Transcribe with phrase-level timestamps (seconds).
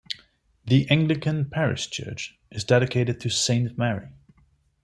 [0.65, 4.07] The Anglican parish church is dedicated to Saint Mary.